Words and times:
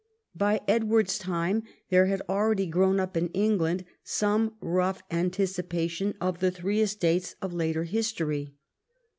By 0.33 0.61
Edward's 0.67 1.19
time 1.19 1.61
there 1.91 2.07
had 2.07 2.23
already 2.27 2.65
grown 2.65 2.99
up 2.99 3.15
in 3.15 3.27
England 3.33 3.85
some 4.03 4.55
rough 4.59 5.03
anticipation 5.11 6.15
of 6.19 6.39
the 6.39 6.49
three 6.49 6.81
estates 6.81 7.35
of 7.39 7.53
later 7.53 7.83
history. 7.83 8.55